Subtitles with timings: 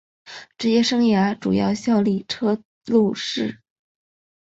[0.57, 3.59] 职业生涯主要效力车路士。